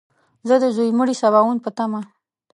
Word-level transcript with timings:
زه 0.47 0.55
د 0.63 0.65
ځوی 0.75 0.89
مړي 0.99 1.15
سباوون 1.21 1.57
په 1.61 1.69
تمه! 1.77 2.01